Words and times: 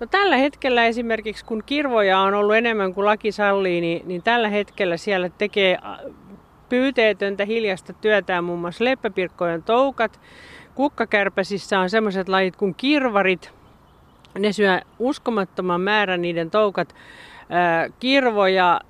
No 0.00 0.06
tällä 0.06 0.36
hetkellä 0.36 0.84
esimerkiksi, 0.84 1.44
kun 1.44 1.62
kirvoja 1.66 2.18
on 2.18 2.34
ollut 2.34 2.54
enemmän 2.54 2.94
kuin 2.94 3.04
laki 3.04 3.32
sallii, 3.32 3.80
niin, 3.80 4.08
niin 4.08 4.22
tällä 4.22 4.48
hetkellä 4.48 4.96
siellä 4.96 5.28
tekee 5.28 5.78
pyyteetöntä 6.68 7.44
hiljasta 7.44 7.92
työtään 7.92 8.44
muun 8.44 8.58
muassa 8.58 8.84
leppäpirkkojen 8.84 9.62
toukat. 9.62 10.20
Kukkakärpäsissä 10.74 11.80
on 11.80 11.90
sellaiset 11.90 12.28
lajit 12.28 12.56
kuin 12.56 12.74
kirvarit. 12.74 13.52
Ne 14.38 14.52
syö 14.52 14.80
uskomattoman 14.98 15.80
määrän 15.80 16.22
niiden 16.22 16.50
toukat 16.50 16.94
ää, 17.50 17.88
kirvoja. 18.00 18.80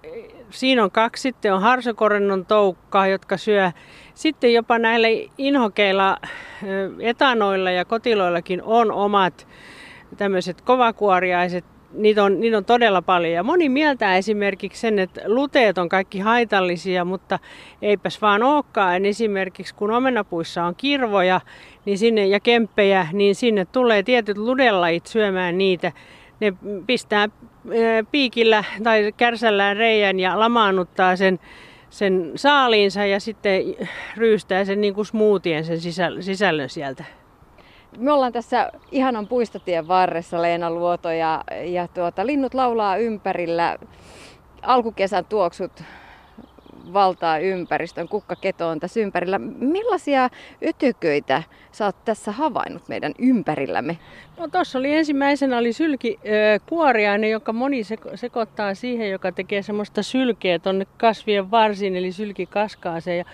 Siinä 0.51 0.85
on 0.85 0.91
kaksi, 0.91 1.23
sitten 1.23 1.55
on 1.55 1.63
harsokorennon 1.63 2.47
toukkaa, 2.47 3.07
jotka 3.07 3.37
syö. 3.37 3.73
Sitten 4.15 4.55
jopa 4.55 4.79
näillä 4.79 5.09
inhokeilla, 5.39 6.17
etanoilla 7.01 7.71
ja 7.71 7.85
kotiloillakin 7.85 8.63
on 8.63 8.93
omat 8.93 9.47
tämmöiset 10.17 10.61
kovakuoriaiset 10.61 11.65
niitä 11.93 12.25
on, 12.25 12.41
niitä 12.41 12.57
on 12.57 12.65
todella 12.65 13.03
paljon. 13.03 13.33
Ja 13.33 13.43
moni 13.43 13.69
mieltää 13.69 14.17
esimerkiksi 14.17 14.81
sen, 14.81 14.99
että 14.99 15.21
luteet 15.25 15.79
on 15.79 15.89
kaikki 15.89 16.19
haitallisia, 16.19 17.05
mutta 17.05 17.39
eipäs 17.83 18.23
vaan 18.23 18.43
olekaan. 18.43 19.05
Esimerkiksi 19.05 19.75
kun 19.75 19.91
omenapuissa 19.91 20.65
on 20.65 20.75
kirvoja 20.75 21.41
niin 21.85 21.99
sinne, 21.99 22.27
ja 22.27 22.41
kemppejä, 22.41 23.07
niin 23.13 23.35
sinne 23.35 23.65
tulee 23.65 24.03
tietyt 24.03 24.39
ludelajit 24.39 25.07
syömään 25.07 25.59
niitä. 25.59 25.93
Ne 26.41 26.53
pistää 26.87 27.29
piikillä 28.11 28.65
tai 28.83 29.13
kärsällään 29.17 29.77
reijän 29.77 30.21
ja 30.21 30.41
lamaannuttaa 30.41 31.17
sen, 31.17 31.41
sen 31.91 32.33
saaliinsa 32.37 33.05
ja 33.05 33.21
sitten 33.21 33.63
ryystää 34.17 34.65
sen 34.65 34.81
niin 34.81 34.95
kuin 34.95 35.07
smoothien 35.07 35.65
sen 35.65 35.81
sisällön 36.21 36.69
sieltä. 36.69 37.05
Me 37.97 38.13
ollaan 38.13 38.33
tässä 38.33 38.73
ihanan 38.93 39.29
puistotien 39.29 39.89
varressa, 39.89 40.43
Leena 40.43 40.71
Luoto, 40.71 41.11
ja, 41.11 41.45
ja 41.65 41.89
tuota, 41.89 42.27
linnut 42.27 42.55
laulaa 42.55 42.97
ympärillä. 42.97 43.79
Alkukesän 44.63 45.25
tuoksut 45.25 45.83
valtaa 46.93 47.39
ympäristön, 47.39 48.09
kukkaketo 48.09 48.69
on 48.69 48.81
tässä 48.81 49.01
ympärillä. 49.01 49.39
Millaisia 49.59 50.29
ötököitä 50.67 51.43
sä 51.73 51.85
oot 51.85 52.05
tässä 52.05 52.33
havainnut 52.33 52.89
meidän 52.89 53.13
ympärillämme? 53.19 53.99
No 54.39 54.49
tuossa 54.49 54.79
oli 54.79 54.95
ensimmäisenä 54.95 55.59
oli 55.59 55.73
sylki 55.73 56.19
kuoriainen, 56.67 57.31
joka 57.31 57.53
moni 57.53 57.85
seko, 57.85 58.11
sekoittaa 58.15 58.75
siihen, 58.75 59.11
joka 59.11 59.33
tekee 59.33 59.63
semmoista 59.63 60.03
sylkeä 60.03 60.59
tuonne 60.59 60.87
kasvien 60.97 61.51
varsiin, 61.51 61.97
eli 61.97 62.13
sylki 62.13 62.47
kaskaaseen. 62.47 63.19
Ja 63.19 63.25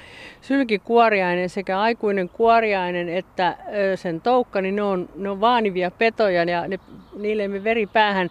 sylki 0.40 0.78
kuoriainen 0.78 1.48
sekä 1.48 1.80
aikuinen 1.80 2.28
kuoriainen 2.28 3.08
että 3.08 3.56
sen 3.94 4.20
toukka, 4.20 4.60
niin 4.60 4.76
ne 4.76 4.82
on, 4.82 5.08
ne 5.14 5.30
on 5.30 5.40
vaanivia 5.40 5.90
petoja 5.90 6.44
ja 6.44 6.68
ne, 6.68 6.78
niille 7.16 7.48
me 7.48 7.64
veri 7.64 7.86
päähän 7.86 8.30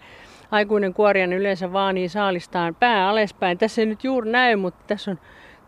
aikuinen 0.54 0.94
kuoriainen 0.94 1.38
yleensä 1.38 1.72
vaanii 1.72 2.08
saalistaan 2.08 2.74
pää 2.74 3.08
alaspäin. 3.08 3.58
Tässä 3.58 3.82
ei 3.82 3.86
nyt 3.86 4.04
juuri 4.04 4.30
näy, 4.30 4.56
mutta 4.56 4.84
tässä 4.86 5.10
on 5.10 5.18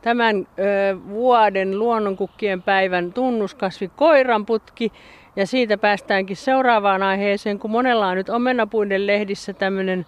tämän 0.02 0.36
ö, 0.36 0.96
vuoden 1.08 1.78
luonnonkukkien 1.78 2.62
päivän 2.62 3.12
tunnuskasvi 3.12 3.90
koiranputki. 3.96 4.92
Ja 5.36 5.46
siitä 5.46 5.78
päästäänkin 5.78 6.36
seuraavaan 6.36 7.02
aiheeseen, 7.02 7.58
kun 7.58 7.70
monella 7.70 8.06
on 8.06 8.16
nyt 8.16 8.28
omenapuiden 8.28 9.06
lehdissä 9.06 9.52
tämmöinen 9.52 10.06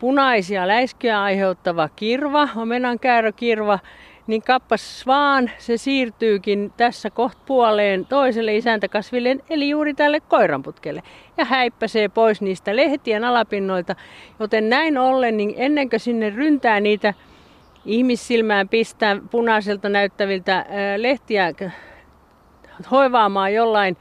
punaisia 0.00 0.68
läiskiä 0.68 1.22
aiheuttava 1.22 1.88
kirva, 1.96 2.48
omenankäärökirva, 2.56 3.78
niin 4.28 4.42
kappas 4.42 5.06
vaan 5.06 5.50
se 5.58 5.76
siirtyykin 5.76 6.72
tässä 6.76 7.10
kohta 7.10 7.40
puoleen 7.46 8.06
toiselle 8.06 8.56
isäntäkasville, 8.56 9.36
eli 9.50 9.68
juuri 9.68 9.94
tälle 9.94 10.20
koiranputkelle. 10.20 11.02
Ja 11.36 11.44
häippäsee 11.44 12.08
pois 12.08 12.40
niistä 12.40 12.76
lehtien 12.76 13.24
alapinnoilta. 13.24 13.96
Joten 14.40 14.68
näin 14.68 14.98
ollen, 14.98 15.36
niin 15.36 15.54
ennen 15.56 15.90
kuin 15.90 16.00
sinne 16.00 16.30
ryntää 16.30 16.80
niitä 16.80 17.14
ihmissilmään 17.84 18.68
pistää 18.68 19.16
punaiselta 19.30 19.88
näyttäviltä 19.88 20.66
lehtiä 20.96 21.52
hoivaamaan 22.90 23.54
jollain 23.54 23.96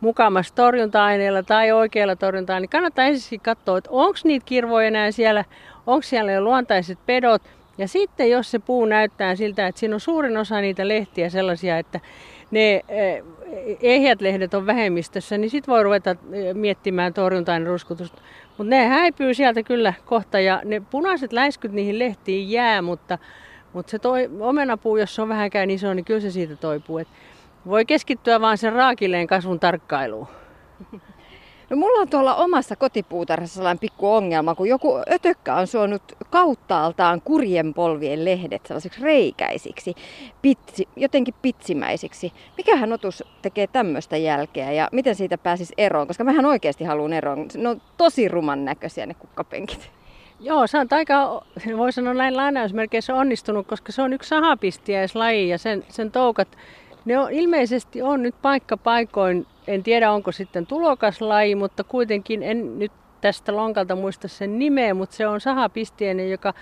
mukamassa 0.00 0.54
torjunta-aineella 0.54 1.42
tai 1.42 1.72
oikealla 1.72 2.16
torjunta 2.16 2.60
niin 2.60 2.68
kannattaa 2.68 3.04
ensin 3.04 3.40
katsoa, 3.40 3.78
että 3.78 3.90
onko 3.92 4.18
niitä 4.24 4.46
kirvoja 4.46 4.86
enää 4.86 5.10
siellä, 5.10 5.44
onko 5.86 6.02
siellä 6.02 6.32
jo 6.32 6.40
luontaiset 6.40 6.98
pedot, 7.06 7.42
ja 7.80 7.88
sitten 7.88 8.30
jos 8.30 8.50
se 8.50 8.58
puu 8.58 8.84
näyttää 8.84 9.36
siltä, 9.36 9.66
että 9.66 9.78
siinä 9.78 9.96
on 9.96 10.00
suurin 10.00 10.36
osa 10.36 10.60
niitä 10.60 10.88
lehtiä 10.88 11.28
sellaisia, 11.28 11.78
että 11.78 12.00
ne 12.50 12.84
eh, 12.88 13.22
ehjät 13.80 14.20
lehdet 14.20 14.54
on 14.54 14.66
vähemmistössä, 14.66 15.38
niin 15.38 15.50
sitten 15.50 15.72
voi 15.72 15.82
ruveta 15.82 16.10
eh, 16.10 16.54
miettimään 16.54 17.14
torjuntain 17.14 17.66
ruskutusta. 17.66 18.22
Mutta 18.48 18.70
ne 18.70 18.86
häipyy 18.86 19.34
sieltä 19.34 19.62
kyllä 19.62 19.94
kohta 20.04 20.40
ja 20.40 20.62
ne 20.64 20.82
punaiset 20.90 21.32
läiskyt 21.32 21.72
niihin 21.72 21.98
lehtiin 21.98 22.50
jää, 22.50 22.82
mutta, 22.82 23.18
mutta 23.72 23.90
se 23.90 23.98
toi, 23.98 24.30
omenapuu, 24.40 24.96
jos 24.96 25.14
se 25.14 25.22
on 25.22 25.28
vähänkään 25.28 25.70
iso, 25.70 25.94
niin 25.94 26.04
kyllä 26.04 26.20
se 26.20 26.30
siitä 26.30 26.56
toipuu. 26.56 26.98
Et 26.98 27.08
voi 27.66 27.84
keskittyä 27.84 28.40
vaan 28.40 28.58
sen 28.58 28.72
raakilleen 28.72 29.26
kasvun 29.26 29.60
tarkkailuun. 29.60 30.28
No 31.70 31.76
mulla 31.76 32.00
on 32.00 32.08
tuolla 32.08 32.34
omassa 32.34 32.76
kotipuutarhassa 32.76 33.54
sellainen 33.54 33.78
pikku 33.78 34.12
ongelma, 34.12 34.54
kun 34.54 34.68
joku 34.68 34.98
ötökkä 35.12 35.54
on 35.54 35.66
suonut 35.66 36.02
kauttaaltaan 36.30 37.20
kurjen 37.20 37.74
polvien 37.74 38.24
lehdet 38.24 38.66
sellaisiksi 38.66 39.02
reikäisiksi, 39.02 39.94
pitsi, 40.42 40.88
jotenkin 40.96 41.34
pitsimäisiksi. 41.42 42.32
Mikähän 42.56 42.92
otus 42.92 43.24
tekee 43.42 43.66
tämmöistä 43.66 44.16
jälkeä 44.16 44.72
ja 44.72 44.88
miten 44.92 45.14
siitä 45.14 45.38
pääsisi 45.38 45.74
eroon? 45.78 46.06
Koska 46.06 46.24
mähän 46.24 46.46
oikeasti 46.46 46.84
haluan 46.84 47.12
eroon. 47.12 47.46
Ne 47.56 47.68
on 47.68 47.82
tosi 47.96 48.28
ruman 48.28 48.64
näköisiä 48.64 49.06
ne 49.06 49.14
kukkapenkit. 49.14 49.90
Joo, 50.40 50.66
sä 50.66 50.78
oot 50.78 50.92
aika, 50.92 51.44
voi 51.76 51.92
sanoa 51.92 52.14
näin 52.14 52.36
lainausmerkeissä 52.36 53.14
onnistunut, 53.14 53.66
koska 53.66 53.92
se 53.92 54.02
on 54.02 54.12
yksi 54.12 54.28
sahapistiäislaji 54.28 55.48
ja 55.48 55.58
sen, 55.58 55.84
sen 55.88 56.10
toukat, 56.10 56.48
ne 57.04 57.18
on, 57.18 57.32
ilmeisesti 57.32 58.02
on 58.02 58.22
nyt 58.22 58.34
paikka 58.42 58.76
paikoin 58.76 59.46
en 59.74 59.82
tiedä 59.82 60.12
onko 60.12 60.32
sitten 60.32 60.66
tulokaslaji, 60.66 61.54
mutta 61.54 61.84
kuitenkin 61.84 62.42
en 62.42 62.78
nyt 62.78 62.92
tästä 63.20 63.56
lonkalta 63.56 63.96
muista 63.96 64.28
sen 64.28 64.58
nimeä, 64.58 64.94
mutta 64.94 65.16
se 65.16 65.26
on 65.26 65.40
sahapistiäinen, 65.40 66.30
joka 66.30 66.54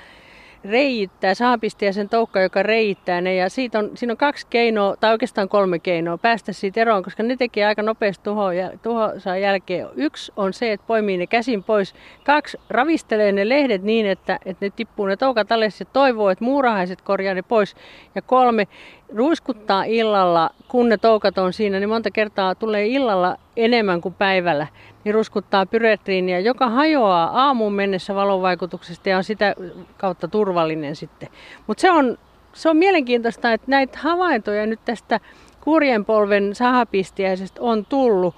reiittää, 0.65 1.35
sahapistiä 1.35 1.93
sen 1.93 2.09
toukka, 2.09 2.41
joka 2.41 2.63
reiittää 2.63 3.21
ne. 3.21 3.35
Ja 3.35 3.51
siitä 3.51 3.79
on, 3.79 3.91
siinä 3.95 4.13
on 4.13 4.17
kaksi 4.17 4.47
keinoa, 4.51 4.97
tai 4.97 5.13
oikeastaan 5.13 5.49
kolme 5.49 5.79
keinoa 5.79 6.19
päästä 6.19 6.53
siitä 6.53 6.81
eroon, 6.81 7.03
koska 7.03 7.23
ne 7.23 7.37
tekee 7.37 7.67
aika 7.67 7.83
nopeasti 7.83 8.25
tuho, 8.25 8.45
tuhosaa 8.83 9.37
jälkeen. 9.37 9.87
Yksi 9.97 10.33
on 10.37 10.53
se, 10.53 10.73
että 10.73 10.87
poimii 10.87 11.17
ne 11.17 11.27
käsin 11.27 11.65
pois. 11.65 11.95
Kaksi, 12.25 12.59
ravistelee 12.71 13.33
ne 13.33 13.49
lehdet 13.49 13.83
niin, 13.83 14.07
että, 14.07 14.39
että 14.45 14.67
ne 14.67 14.71
tippuu 14.77 15.07
ne 15.07 15.17
toukat 15.17 15.53
alas 15.53 15.81
ja 15.81 15.87
toivoo, 15.87 16.31
että 16.31 16.45
muurahaiset 16.45 17.01
korjaa 17.01 17.35
ne 17.35 17.43
pois. 17.43 17.77
Ja 18.15 18.23
kolme, 18.23 18.69
ruiskuttaa 19.15 19.85
illalla, 19.85 20.51
kun 20.69 20.89
ne 20.89 20.97
toukat 20.97 21.39
on 21.39 21.53
siinä, 21.53 21.81
niin 21.81 21.89
monta 21.89 22.11
kertaa 22.11 22.55
tulee 22.55 22.87
illalla 22.87 23.37
enemmän 23.57 24.01
kuin 24.01 24.15
päivällä, 24.15 24.67
niin 25.09 25.15
ruskuttaa 25.15 25.67
pyretriiniä, 25.67 26.39
joka 26.39 26.69
hajoaa 26.69 27.47
aamuun 27.47 27.73
mennessä 27.73 28.15
valonvaikutuksesta 28.15 29.09
ja 29.09 29.17
on 29.17 29.25
sitä 29.25 29.55
kautta 29.97 30.29
turvallinen 30.29 30.97
sitten. 30.97 31.29
Mutta 31.67 31.81
se 31.81 31.91
on, 31.91 32.19
se 32.53 32.69
on 32.69 32.77
mielenkiintoista, 32.77 33.53
että 33.53 33.71
näitä 33.71 33.99
havaintoja 34.03 34.67
nyt 34.67 34.81
tästä 34.85 35.21
kurjenpolven 35.61 36.55
sahapistiäisestä 36.55 37.63
on 37.63 37.87
tullut. 37.87 38.35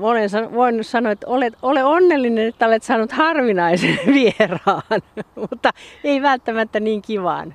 Olen 0.00 0.28
voinut 0.54 0.86
sanoa, 0.86 1.12
että 1.12 1.26
olet, 1.26 1.54
ole 1.62 1.84
onnellinen, 1.84 2.48
että 2.48 2.66
olet 2.66 2.82
saanut 2.82 3.12
harvinaisen 3.12 3.98
vieraan, 4.14 5.02
mutta 5.34 5.70
ei 6.04 6.22
välttämättä 6.22 6.80
niin 6.80 7.02
kivaan. 7.02 7.54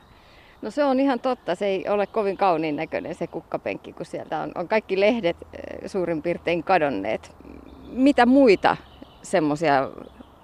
No 0.62 0.72
se 0.72 0.84
on 0.84 1.00
ihan 1.00 1.20
totta, 1.20 1.56
se 1.56 1.66
ei 1.66 1.88
ole 1.88 2.08
kovin 2.08 2.38
kauniin 2.38 2.76
näköinen 2.76 3.16
se 3.16 3.28
kukkapenkki, 3.28 3.94
kun 3.94 4.06
sieltä 4.06 4.40
on, 4.40 4.52
on 4.56 4.68
kaikki 4.68 5.00
lehdet 5.00 5.38
eh, 5.54 5.90
suurin 5.90 6.22
piirtein 6.22 6.64
kadonneet. 6.64 7.36
Mitä 7.88 8.26
muita 8.26 8.78
semmoisia 9.22 9.90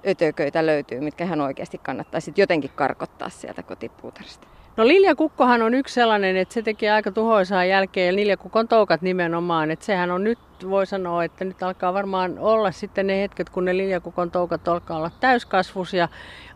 ötököitä 0.07 0.65
löytyy, 0.65 0.99
mitkä 0.99 1.25
hän 1.25 1.41
oikeasti 1.41 1.77
kannattaisi 1.77 2.33
jotenkin 2.37 2.71
karkottaa 2.75 3.29
sieltä 3.29 3.63
kotipuutarista? 3.63 4.47
No 4.77 4.87
liljakukkohan 4.87 5.61
on 5.61 5.73
yksi 5.73 5.93
sellainen, 5.93 6.37
että 6.37 6.53
se 6.53 6.61
tekee 6.61 6.91
aika 6.91 7.11
tuhoisaa 7.11 7.65
jälkeen 7.65 8.07
ja 8.07 8.15
liljakukon 8.15 8.67
toukat 8.67 9.01
nimenomaan. 9.01 9.71
Että 9.71 9.85
sehän 9.85 10.11
on 10.11 10.23
nyt, 10.23 10.39
voi 10.69 10.85
sanoa, 10.85 11.23
että 11.23 11.45
nyt 11.45 11.63
alkaa 11.63 11.93
varmaan 11.93 12.39
olla 12.39 12.71
sitten 12.71 13.07
ne 13.07 13.21
hetket, 13.21 13.49
kun 13.49 13.65
ne 13.65 13.77
liljakukon 13.77 14.31
toukat 14.31 14.67
alkaa 14.67 14.97
olla 14.97 15.11
täyskasvus 15.19 15.93
ja 15.93 16.07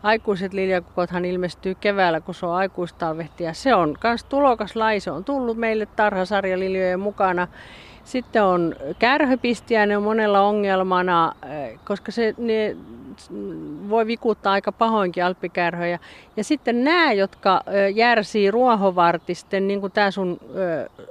aikuiset 0.02 0.52
liljakukothan 0.52 1.24
ilmestyy 1.24 1.74
keväällä, 1.74 2.20
kun 2.20 2.34
se 2.34 2.46
on 2.46 2.54
aikuistalvehti 2.54 3.44
ja 3.44 3.54
se 3.54 3.74
on 3.74 3.96
myös 4.04 4.24
tulokas 4.24 4.76
laji. 4.76 5.00
Se 5.00 5.10
on 5.10 5.24
tullut 5.24 5.56
meille 5.56 5.86
tarhasarjaliljojen 5.86 7.00
mukana 7.00 7.48
sitten 8.06 8.44
on 8.44 8.74
kärhöpistiä, 8.98 9.86
ne 9.86 9.96
on 9.96 10.02
monella 10.02 10.40
ongelmana, 10.40 11.32
eh, 11.48 11.78
koska 11.84 12.12
se, 12.12 12.34
ne 12.38 12.76
voi 13.88 14.06
vikuttaa 14.06 14.52
aika 14.52 14.72
pahoinkin 14.72 15.24
alppikärhöjä. 15.24 15.98
Ja 16.36 16.44
sitten 16.44 16.84
nämä, 16.84 17.12
jotka 17.12 17.60
eh, 17.66 17.94
järsii 17.94 18.50
ruohovartisten, 18.50 19.68
niin 19.68 19.80
kuin 19.80 19.92
tämä 19.92 20.10
sun 20.10 20.38
eh, 20.54 21.06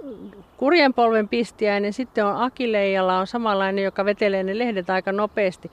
kurjenpolven 0.58 1.28
pistiäinen, 1.28 1.94
sitten 1.94 2.26
on 2.26 2.42
akileijalla 2.42 3.20
on 3.20 3.28
samanlainen, 3.28 3.84
joka 3.84 4.06
vetelee 4.06 4.44
ne 4.44 4.58
lehdet 4.58 4.90
aika 4.90 5.12
nopeasti. 5.12 5.72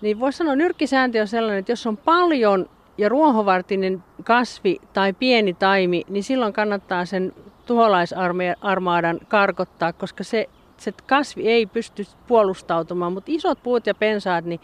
niin 0.00 0.20
voisi 0.20 0.38
sanoa, 0.38 0.56
nyrkkisääntö 0.56 1.20
on 1.20 1.28
sellainen, 1.28 1.58
että 1.58 1.72
jos 1.72 1.86
on 1.86 1.96
paljon 1.96 2.68
ja 2.98 3.08
ruohovartinen 3.08 4.04
kasvi 4.24 4.80
tai 4.92 5.12
pieni 5.12 5.54
taimi, 5.54 6.04
niin 6.08 6.24
silloin 6.24 6.52
kannattaa 6.52 7.04
sen 7.04 7.32
tuholaisarmaadan 7.68 9.20
karkottaa, 9.28 9.92
koska 9.92 10.24
se, 10.24 10.48
se 10.76 10.92
kasvi 11.06 11.48
ei 11.48 11.66
pysty 11.66 12.04
puolustautumaan. 12.26 13.12
Mutta 13.12 13.32
isot 13.32 13.62
puut 13.62 13.86
ja 13.86 13.94
pensaat, 13.94 14.44
niin 14.44 14.60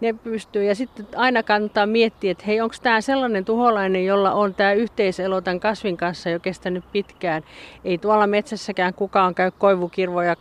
ne 0.00 0.12
pystyy. 0.12 0.64
Ja 0.64 0.74
sitten 0.74 1.06
aina 1.16 1.42
kannattaa 1.42 1.86
miettiä, 1.86 2.30
että 2.30 2.44
hei, 2.46 2.60
onko 2.60 2.74
tämä 2.82 3.00
sellainen 3.00 3.44
tuholainen, 3.44 4.04
jolla 4.04 4.32
on 4.32 4.54
tämä 4.54 4.72
yhteiselo 4.72 5.40
tämän 5.40 5.60
kasvin 5.60 5.96
kanssa 5.96 6.30
jo 6.30 6.40
kestänyt 6.40 6.84
pitkään. 6.92 7.42
Ei 7.84 7.98
tuolla 7.98 8.26
metsässäkään 8.26 8.94
kukaan 8.94 9.34
käy 9.34 9.50
koivukirvoja 9.58 10.36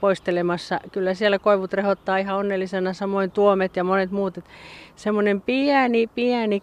poistelemassa. 0.00 0.80
Kyllä 0.92 1.14
siellä 1.14 1.38
koivut 1.38 1.72
rehottaa 1.72 2.18
ihan 2.18 2.36
onnellisena, 2.36 2.92
samoin 2.92 3.30
tuomet 3.30 3.76
ja 3.76 3.84
monet 3.84 4.10
muut. 4.10 4.38
Semmoinen 4.96 5.40
pieni, 5.40 6.06
pieni 6.14 6.62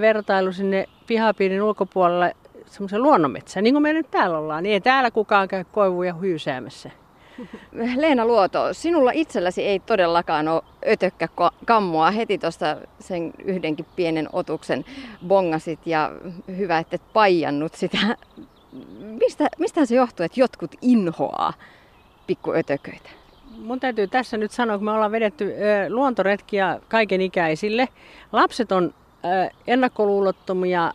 vertailu 0.00 0.52
sinne 0.52 0.86
pihapiirin 1.06 1.62
ulkopuolelle 1.62 2.36
semmoisen 2.66 3.02
luonnonmetsään, 3.02 3.64
niin 3.64 3.74
kuin 3.74 3.82
me 3.82 3.92
nyt 3.92 4.10
täällä 4.10 4.38
ollaan, 4.38 4.62
niin 4.62 4.72
ei 4.72 4.80
täällä 4.80 5.10
kukaan 5.10 5.48
käy 5.48 5.64
koivuja 5.72 6.14
hyysäämässä. 6.14 6.90
Leena 7.96 8.26
Luoto, 8.26 8.74
sinulla 8.74 9.10
itselläsi 9.14 9.62
ei 9.62 9.78
todellakaan 9.78 10.48
ole 10.48 10.62
ötökkäkammoa. 10.88 12.10
Heti 12.10 12.38
tuosta 12.38 12.76
sen 13.00 13.32
yhdenkin 13.44 13.86
pienen 13.96 14.28
otuksen 14.32 14.84
bongasit 15.26 15.86
ja 15.86 16.12
hyvä, 16.56 16.78
että 16.78 16.96
et 16.96 17.12
paijannut 17.12 17.74
sitä. 17.74 17.98
Mistä, 18.98 19.48
mistä 19.58 19.84
se 19.84 19.94
johtuu, 19.94 20.24
että 20.24 20.40
jotkut 20.40 20.74
inhoaa 20.82 21.52
pikkuötököitä? 22.26 23.10
Mun 23.58 23.80
täytyy 23.80 24.06
tässä 24.08 24.36
nyt 24.36 24.50
sanoa, 24.50 24.76
kun 24.78 24.84
me 24.84 24.90
ollaan 24.90 25.12
vedetty 25.12 25.54
luontoretkiä 25.88 26.80
kaikenikäisille. 26.88 27.88
Lapset 28.32 28.72
on 28.72 28.94
ennakkoluulottomia, 29.66 30.92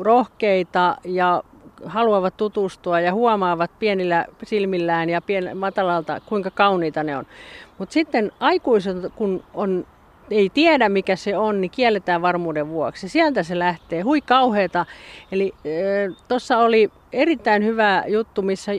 rohkeita 0.00 0.96
ja 1.04 1.42
haluavat 1.84 2.36
tutustua 2.36 3.00
ja 3.00 3.12
huomaavat 3.12 3.70
pienillä 3.78 4.26
silmillään 4.44 5.10
ja 5.10 5.22
pien, 5.22 5.56
matalalta, 5.56 6.20
kuinka 6.26 6.50
kauniita 6.50 7.02
ne 7.02 7.16
on. 7.16 7.26
Mutta 7.78 7.92
sitten 7.92 8.32
aikuiset, 8.40 8.96
kun 9.16 9.44
on, 9.54 9.86
ei 10.30 10.50
tiedä 10.50 10.88
mikä 10.88 11.16
se 11.16 11.36
on, 11.36 11.60
niin 11.60 11.70
kielletään 11.70 12.22
varmuuden 12.22 12.68
vuoksi. 12.68 13.08
Sieltä 13.08 13.42
se 13.42 13.58
lähtee. 13.58 14.02
Hui 14.02 14.20
kauheeta. 14.20 14.86
Eli 15.32 15.54
tuossa 16.28 16.58
oli 16.58 16.90
erittäin 17.12 17.64
hyvä 17.64 18.04
juttu, 18.06 18.42
missä 18.42 18.72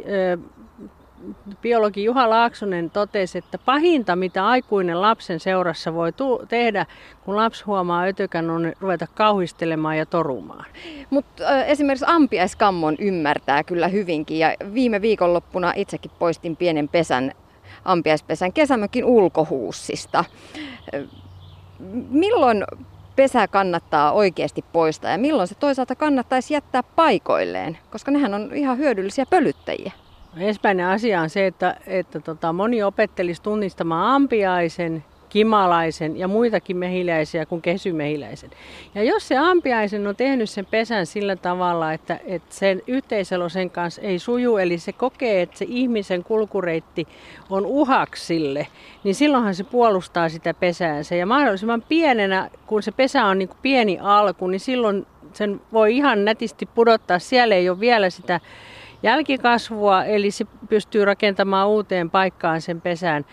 biologi 1.62 2.04
Juha 2.04 2.30
Laaksonen 2.30 2.90
totesi, 2.90 3.38
että 3.38 3.58
pahinta 3.58 4.16
mitä 4.16 4.48
aikuinen 4.48 5.02
lapsen 5.02 5.40
seurassa 5.40 5.94
voi 5.94 6.12
tu- 6.12 6.46
tehdä, 6.48 6.86
kun 7.26 7.36
lapsi 7.36 7.64
huomaa 7.64 8.04
ötökän, 8.04 8.50
on 8.50 8.74
ruveta 8.80 9.08
kauhistelemaan 9.16 9.98
ja 9.98 10.06
torumaan. 10.06 10.66
Mutta 11.10 11.44
äh, 11.44 11.70
esimerkiksi 11.70 12.06
ampiaiskammon 12.08 12.96
ymmärtää 13.00 13.64
kyllä 13.64 13.88
hyvinkin 13.88 14.40
ja 14.40 14.54
viime 14.74 15.02
viikonloppuna 15.02 15.74
itsekin 15.76 16.12
poistin 16.20 16.56
pienen 16.56 16.90
pesän, 16.90 17.32
ampiaispesän 17.86 18.54
kesämökin 18.54 19.06
ulkohuussista. 19.06 20.26
Milloin 22.10 22.64
pesä 23.16 23.48
kannattaa 23.48 24.12
oikeasti 24.12 24.66
poistaa 24.74 25.12
ja 25.12 25.18
milloin 25.18 25.48
se 25.48 25.56
toisaalta 25.56 25.96
kannattaisi 25.96 26.54
jättää 26.54 26.84
paikoilleen, 26.84 27.78
koska 27.92 28.12
nehän 28.12 28.34
on 28.34 28.50
ihan 28.54 28.78
hyödyllisiä 28.78 29.26
pölyttäjiä? 29.26 29.92
Ensimmäinen 30.38 30.86
asia 30.86 31.22
on 31.22 31.30
se, 31.30 31.48
että, 31.48 31.76
että 31.88 32.20
tota, 32.20 32.54
moni 32.54 32.84
opettelisi 32.84 33.42
tunnistamaan 33.42 34.16
ampiaisen, 34.16 35.04
kimalaisen 35.30 36.18
ja 36.18 36.28
muitakin 36.28 36.78
mehiläisiä 36.78 37.46
kuin 37.46 37.62
kesymehiläisen. 37.62 38.50
Ja 38.96 39.04
jos 39.04 39.28
se 39.28 39.38
ampiaisen 39.38 40.08
on 40.08 40.16
tehnyt 40.16 40.50
sen 40.50 40.66
pesän 40.66 41.06
sillä 41.06 41.36
tavalla, 41.36 41.94
että, 41.94 42.20
että 42.26 42.56
sen 42.56 42.82
yhteiselo 42.88 43.50
sen 43.50 43.70
kanssa 43.70 44.02
ei 44.02 44.20
suju, 44.20 44.58
eli 44.58 44.78
se 44.78 44.92
kokee, 44.92 45.42
että 45.42 45.58
se 45.58 45.66
ihmisen 45.70 46.24
kulkureitti 46.24 47.08
on 47.50 47.66
uhaksille, 47.66 48.68
niin 49.04 49.16
silloinhan 49.16 49.56
se 49.56 49.64
puolustaa 49.64 50.30
sitä 50.30 50.54
pesäänsä. 50.54 51.16
Ja 51.16 51.26
mahdollisimman 51.26 51.84
pienenä, 51.90 52.50
kun 52.68 52.84
se 52.84 52.92
pesä 52.92 53.26
on 53.26 53.40
niin 53.40 53.50
kuin 53.50 53.60
pieni 53.62 54.00
alku, 54.02 54.48
niin 54.48 54.60
silloin 54.60 55.06
sen 55.34 55.62
voi 55.74 55.98
ihan 55.98 56.26
nätisti 56.26 56.66
pudottaa. 56.66 57.20
Siellä 57.20 57.56
ei 57.56 57.70
ole 57.70 57.80
vielä 57.80 58.10
sitä 58.10 58.40
jälkikasvua, 59.04 60.06
eli 60.06 60.32
se 60.32 60.46
pystyy 60.70 61.06
rakentamaan 61.06 61.70
uuteen 61.70 62.10
paikkaan 62.10 62.62
sen 62.62 62.82
pesään. 62.82 63.26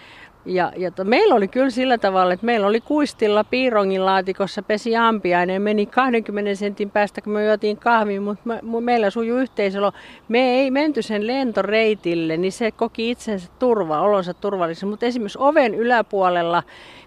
Ja, 0.47 0.73
ja 0.77 0.91
to, 0.91 1.05
meillä 1.05 1.35
oli 1.35 1.49
kyllä 1.49 1.71
sillä 1.71 1.99
tavalla, 1.99 2.35
että 2.35 2.47
meillä 2.47 2.67
oli 2.67 2.81
kuistilla 2.81 3.45
piirongin 3.45 4.05
laatikossa 4.05 4.63
pesi 4.63 4.97
ampiainen. 4.97 5.63
Meni 5.63 5.87
20 5.87 6.55
sentin 6.55 6.91
päästä, 6.91 7.21
kun 7.21 7.33
me 7.33 7.45
juotiin 7.45 7.77
kahvin, 7.77 8.23
mutta 8.23 8.43
me, 8.45 8.61
meillä 8.81 9.11
sujui 9.11 9.41
yhteisölo. 9.41 9.93
Me 10.29 10.39
ei 10.39 10.71
menty 10.71 11.03
sen 11.03 11.27
lentoreitille, 11.27 12.37
niin 12.37 12.53
se 12.53 12.71
koki 12.71 13.11
itsensä 13.11 13.51
turva, 13.59 14.01
olonsa 14.01 14.35
turvallisen. 14.35 14.89
Mutta 14.89 15.07
esimerkiksi 15.07 15.39
oven 15.41 15.75
yläpuolella, 15.75 16.63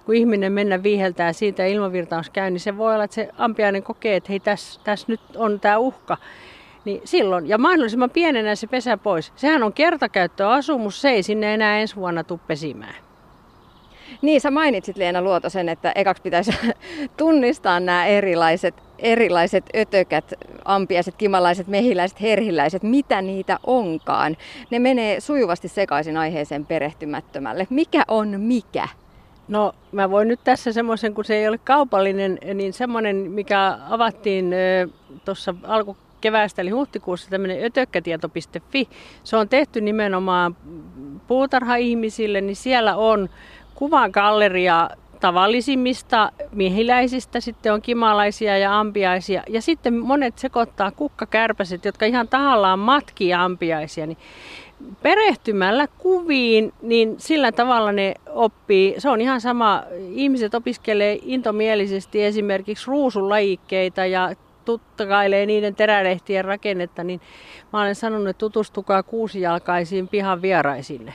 kun 0.05 0.15
ihminen 0.15 0.51
mennä 0.51 0.83
viiheltää 0.83 1.33
siitä 1.33 1.63
ja 1.63 1.69
ilmavirtaus 1.69 2.29
käy, 2.29 2.49
niin 2.49 2.59
se 2.59 2.77
voi 2.77 2.93
olla, 2.93 3.03
että 3.03 3.15
se 3.15 3.29
ampiainen 3.37 3.83
kokee, 3.83 4.15
että 4.15 4.29
hei, 4.29 4.39
tässä 4.39 4.79
täs 4.83 5.07
nyt 5.07 5.21
on 5.35 5.59
tämä 5.59 5.77
uhka. 5.77 6.17
Niin 6.89 7.01
silloin, 7.05 7.47
ja 7.47 7.57
mahdollisimman 7.57 8.09
pienenä 8.09 8.55
se 8.55 8.67
pesä 8.67 8.97
pois. 8.97 9.33
Sehän 9.35 9.63
on 9.63 9.73
kertakäyttöasumus, 9.73 11.01
se 11.01 11.09
ei 11.09 11.23
sinne 11.23 11.53
enää 11.53 11.79
ensi 11.79 11.95
vuonna 11.95 12.23
tule 12.23 12.39
pesimään. 12.47 12.95
Niin, 14.21 14.41
sä 14.41 14.51
mainitsit 14.51 14.97
Leena 14.97 15.21
Luotosen, 15.21 15.69
että 15.69 15.91
ekaksi 15.95 16.23
pitäisi 16.23 16.51
tunnistaa 17.17 17.79
nämä 17.79 18.05
erilaiset, 18.05 18.75
erilaiset 18.99 19.63
ötökät, 19.75 20.33
ampiaiset, 20.65 21.15
kimalaiset, 21.15 21.67
mehiläiset, 21.67 22.21
herhiläiset, 22.21 22.83
mitä 22.83 23.21
niitä 23.21 23.59
onkaan. 23.67 24.37
Ne 24.69 24.79
menee 24.79 25.19
sujuvasti 25.19 25.67
sekaisin 25.67 26.17
aiheeseen 26.17 26.65
perehtymättömälle. 26.65 27.67
Mikä 27.69 28.03
on 28.07 28.41
mikä? 28.41 28.87
No 29.47 29.73
mä 29.91 30.11
voin 30.11 30.27
nyt 30.27 30.39
tässä 30.43 30.73
semmoisen, 30.73 31.13
kun 31.13 31.25
se 31.25 31.35
ei 31.35 31.47
ole 31.47 31.57
kaupallinen, 31.57 32.39
niin 32.53 32.73
semmoinen, 32.73 33.15
mikä 33.15 33.77
avattiin 33.89 34.53
tuossa 35.25 35.55
alku 35.63 35.97
keväästä 36.21 36.61
eli 36.61 36.69
huhtikuussa 36.69 37.29
tämmöinen 37.29 37.65
ötökkätieto.fi. 37.65 38.89
Se 39.23 39.37
on 39.37 39.49
tehty 39.49 39.81
nimenomaan 39.81 40.55
puutarha-ihmisille, 41.27 42.41
niin 42.41 42.55
siellä 42.55 42.95
on 42.95 43.29
kuvagalleria 43.75 44.89
tavallisimmista 45.19 46.31
miehiläisistä, 46.51 47.39
sitten 47.39 47.73
on 47.73 47.81
kimalaisia 47.81 48.57
ja 48.57 48.79
ampiaisia 48.79 49.43
ja 49.49 49.61
sitten 49.61 49.93
monet 49.93 50.37
sekoittaa 50.37 50.91
kukkakärpäset, 50.91 51.85
jotka 51.85 52.05
ihan 52.05 52.27
tahallaan 52.27 52.79
matkii 52.79 53.33
ampiaisia. 53.33 54.07
Niin 54.07 54.17
perehtymällä 55.01 55.87
kuviin, 55.97 56.73
niin 56.81 57.15
sillä 57.17 57.51
tavalla 57.51 57.91
ne 57.91 58.13
oppii. 58.33 58.95
Se 58.97 59.09
on 59.09 59.21
ihan 59.21 59.41
sama. 59.41 59.83
Ihmiset 60.11 60.53
opiskelee 60.53 61.19
intomielisesti 61.21 62.23
esimerkiksi 62.23 62.87
ruusulajikkeita 62.87 64.05
ja 64.05 64.35
tuttakailee 64.69 65.45
niiden 65.45 65.75
terälehtien 65.75 66.45
rakennetta, 66.45 67.03
niin 67.03 67.21
mä 67.73 67.81
olen 67.81 67.95
sanonut, 67.95 68.27
että 68.27 68.39
tutustukaa 68.39 69.03
kuusijalkaisiin 69.03 70.07
pihan 70.07 70.41
vieraisille. 70.41 71.13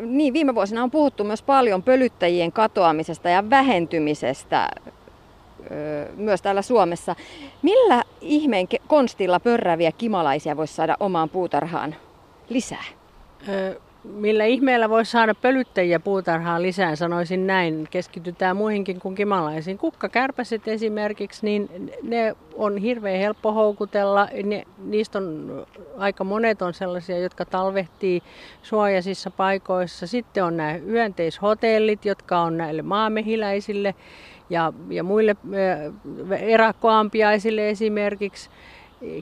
Niin, 0.00 0.32
viime 0.32 0.54
vuosina 0.54 0.82
on 0.82 0.90
puhuttu 0.90 1.24
myös 1.24 1.42
paljon 1.42 1.82
pölyttäjien 1.82 2.52
katoamisesta 2.52 3.28
ja 3.28 3.50
vähentymisestä 3.50 4.68
myös 6.16 6.42
täällä 6.42 6.62
Suomessa. 6.62 7.16
Millä 7.62 8.02
ihmeen 8.20 8.66
konstilla 8.86 9.40
pörräviä 9.40 9.92
kimalaisia 9.92 10.56
voisi 10.56 10.74
saada 10.74 10.96
omaan 11.00 11.28
puutarhaan 11.28 11.94
lisää? 12.48 12.84
Millä 14.04 14.44
ihmeellä 14.44 14.88
voisi 14.88 15.10
saada 15.10 15.34
pölyttäjiä 15.34 16.00
puutarhaan 16.00 16.62
lisää, 16.62 16.96
sanoisin 16.96 17.46
näin. 17.46 17.88
Keskitytään 17.90 18.56
muihinkin 18.56 19.00
kuin 19.00 19.14
kimalaisiin. 19.14 19.78
Kukkakärpäset 19.78 20.68
esimerkiksi, 20.68 21.46
niin 21.46 21.90
ne 22.02 22.36
on 22.54 22.76
hirveän 22.76 23.18
helppo 23.18 23.52
houkutella. 23.52 24.28
Ne, 24.44 24.64
niistä 24.84 25.18
on 25.18 25.66
aika 25.98 26.24
monet 26.24 26.62
on 26.62 26.74
sellaisia, 26.74 27.18
jotka 27.18 27.44
talvehtii 27.44 28.22
suojaisissa 28.62 29.30
paikoissa. 29.30 30.06
Sitten 30.06 30.44
on 30.44 30.56
nämä 30.56 30.72
hyönteishotellit, 30.72 32.04
jotka 32.04 32.40
on 32.40 32.56
näille 32.56 32.82
maamehiläisille 32.82 33.94
ja, 34.50 34.72
ja 34.90 35.02
muille 35.02 35.36
erakkoampiaisille 36.40 37.70
esimerkiksi. 37.70 38.50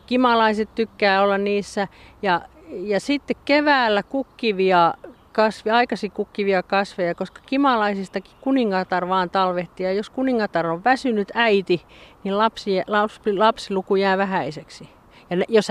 Kimalaiset 0.06 0.68
tykkää 0.74 1.22
olla 1.22 1.38
niissä 1.38 1.88
ja 2.22 2.40
ja 2.70 3.00
sitten 3.00 3.36
keväällä 3.44 4.02
kukkivia 4.02 4.94
kasvi, 5.32 5.70
aikaisin 5.70 6.10
kukkivia 6.10 6.62
kasveja, 6.62 7.14
koska 7.14 7.40
kimalaisistakin 7.46 8.32
kuningatar 8.40 9.08
vaan 9.08 9.30
talvehtii. 9.30 9.86
Ja 9.86 9.92
jos 9.92 10.10
kuningatar 10.10 10.66
on 10.66 10.84
väsynyt 10.84 11.32
äiti, 11.34 11.82
niin 12.24 12.38
lapsi, 12.38 12.82
lapsi, 12.86 13.32
lapsiluku 13.36 13.96
jää 13.96 14.18
vähäiseksi. 14.18 14.88
Ja 15.30 15.36
jos 15.48 15.68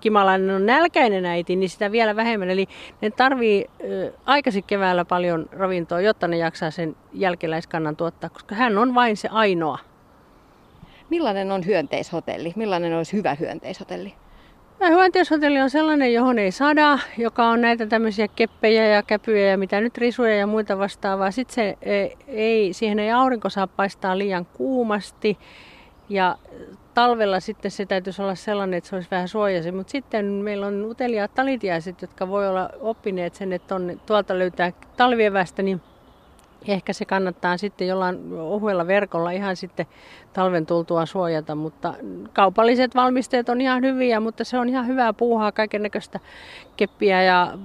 kimalainen 0.00 0.50
on 0.50 0.66
nälkäinen 0.66 1.24
äiti, 1.24 1.56
niin 1.56 1.68
sitä 1.68 1.92
vielä 1.92 2.16
vähemmän. 2.16 2.50
Eli 2.50 2.66
ne 3.00 3.10
tarvii 3.10 3.66
aikaisin 4.26 4.64
keväällä 4.64 5.04
paljon 5.04 5.48
ravintoa, 5.52 6.00
jotta 6.00 6.28
ne 6.28 6.36
jaksaa 6.36 6.70
sen 6.70 6.96
jälkeläiskannan 7.12 7.96
tuottaa, 7.96 8.30
koska 8.30 8.54
hän 8.54 8.78
on 8.78 8.94
vain 8.94 9.16
se 9.16 9.28
ainoa. 9.28 9.78
Millainen 11.10 11.52
on 11.52 11.66
hyönteishotelli? 11.66 12.52
Millainen 12.56 12.96
olisi 12.96 13.16
hyvä 13.16 13.34
hyönteishotelli? 13.34 14.14
Hyönteishotelli 14.80 15.60
on 15.60 15.70
sellainen, 15.70 16.14
johon 16.14 16.38
ei 16.38 16.50
sada, 16.50 16.98
joka 17.18 17.44
on 17.44 17.60
näitä 17.60 17.86
tämmöisiä 17.86 18.28
keppejä 18.28 18.86
ja 18.86 19.02
käpyjä 19.02 19.46
ja 19.46 19.58
mitä 19.58 19.80
nyt 19.80 19.98
risuja 19.98 20.36
ja 20.36 20.46
muita 20.46 20.78
vastaavaa. 20.78 21.30
Sitten 21.30 21.54
se 21.54 21.76
ei, 21.82 22.16
ei, 22.26 22.72
siihen 22.72 22.98
ei 22.98 23.10
aurinko 23.10 23.50
saa 23.50 23.66
paistaa 23.66 24.18
liian 24.18 24.46
kuumasti 24.46 25.38
ja 26.08 26.38
talvella 26.94 27.40
sitten 27.40 27.70
se 27.70 27.86
täytyisi 27.86 28.22
olla 28.22 28.34
sellainen, 28.34 28.78
että 28.78 28.90
se 28.90 28.96
olisi 28.96 29.10
vähän 29.10 29.28
suojaisin. 29.28 29.74
Mutta 29.74 29.90
sitten 29.90 30.26
meillä 30.26 30.66
on 30.66 30.84
uteliaat 30.84 31.34
talitiaiset, 31.34 32.02
jotka 32.02 32.28
voi 32.28 32.48
olla 32.48 32.70
oppineet 32.80 33.34
sen, 33.34 33.52
että 33.52 33.74
on, 33.74 34.00
tuolta 34.06 34.38
löytää 34.38 34.72
talvievästä, 34.96 35.62
niin 35.62 35.80
ehkä 36.68 36.92
se 36.92 37.04
kannattaa 37.04 37.56
sitten 37.56 37.86
jollain 37.86 38.32
ohuella 38.32 38.86
verkolla 38.86 39.30
ihan 39.30 39.56
sitten 39.56 39.86
talven 40.32 40.66
tultua 40.66 41.06
suojata, 41.06 41.54
mutta 41.54 41.94
kaupalliset 42.32 42.94
valmisteet 42.94 43.48
on 43.48 43.60
ihan 43.60 43.82
hyviä, 43.82 44.20
mutta 44.20 44.44
se 44.44 44.58
on 44.58 44.68
ihan 44.68 44.86
hyvää 44.86 45.12
puuhaa 45.12 45.52
kaiken 45.52 45.82
näköistä 45.82 46.20
keppiä 46.76 47.22
ja 47.22 47.58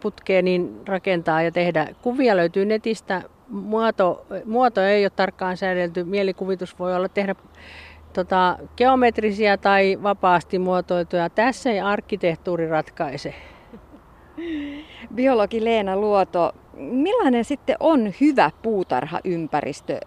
putkea 0.00 0.42
niin 0.42 0.80
rakentaa 0.86 1.42
ja 1.42 1.52
tehdä. 1.52 1.88
Kuvia 2.02 2.36
löytyy 2.36 2.64
netistä, 2.64 3.22
muoto, 3.48 4.26
muoto 4.44 4.80
ei 4.80 5.04
ole 5.04 5.10
tarkkaan 5.10 5.56
säädelty, 5.56 6.04
mielikuvitus 6.04 6.78
voi 6.78 6.96
olla 6.96 7.08
tehdä 7.08 7.34
tota, 8.12 8.58
geometrisia 8.76 9.58
tai 9.58 9.98
vapaasti 10.02 10.58
muotoiltuja. 10.58 11.30
Tässä 11.30 11.70
ei 11.70 11.80
arkkitehtuuri 11.80 12.68
ratkaise. 12.68 13.34
Biologi 15.14 15.64
Leena 15.64 15.96
Luoto, 15.96 16.54
millainen 16.76 17.44
sitten 17.44 17.76
on 17.80 18.12
hyvä 18.20 18.50
puutarhaympäristö 18.62 20.00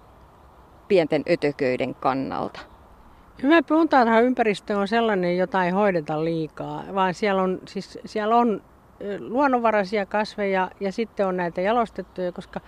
pienten 0.87 1.23
ötököiden 1.31 1.95
kannalta? 1.95 2.59
Hyvä 3.43 3.61
puutarhaympäristö 3.63 4.77
on 4.77 4.87
sellainen, 4.87 5.37
jota 5.37 5.65
ei 5.65 5.71
hoideta 5.71 6.23
liikaa, 6.23 6.83
vaan 6.95 7.13
siellä 7.13 7.41
on, 7.41 7.59
siis 7.67 7.99
siellä 8.05 8.35
on 8.35 8.61
luonnonvaraisia 9.19 10.05
kasveja 10.05 10.71
ja 10.79 10.91
sitten 10.91 11.27
on 11.27 11.37
näitä 11.37 11.61
jalostettuja, 11.61 12.31
koska 12.31 12.61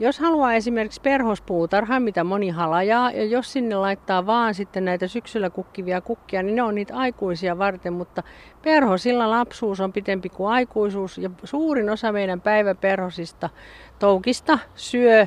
jos 0.00 0.18
haluaa 0.18 0.54
esimerkiksi 0.54 1.00
perhospuutarhan, 1.00 2.02
mitä 2.02 2.24
moni 2.24 2.50
halajaa, 2.50 3.10
ja 3.10 3.24
jos 3.24 3.52
sinne 3.52 3.76
laittaa 3.76 4.26
vaan 4.26 4.54
sitten 4.54 4.84
näitä 4.84 5.06
syksyllä 5.06 5.50
kukkivia 5.50 6.00
kukkia, 6.00 6.42
niin 6.42 6.56
ne 6.56 6.62
on 6.62 6.74
niitä 6.74 6.96
aikuisia 6.96 7.58
varten, 7.58 7.92
mutta 7.92 8.22
perhosilla 8.62 9.30
lapsuus 9.30 9.80
on 9.80 9.92
pitempi 9.92 10.28
kuin 10.28 10.52
aikuisuus, 10.52 11.18
ja 11.18 11.30
suurin 11.44 11.90
osa 11.90 12.12
meidän 12.12 12.40
päiväperhosista 12.40 13.50
toukista 13.98 14.58
syö 14.74 15.26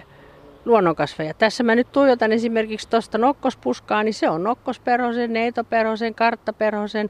luonnonkasveja. 0.65 1.33
Tässä 1.33 1.63
mä 1.63 1.75
nyt 1.75 1.91
tuijotan 1.91 2.31
esimerkiksi 2.31 2.89
tuosta 2.89 3.17
nokkospuskaa, 3.17 4.03
niin 4.03 4.13
se 4.13 4.29
on 4.29 4.43
nokkosperhosen, 4.43 5.33
neitoperhosen, 5.33 6.15
karttaperhosen, 6.15 7.09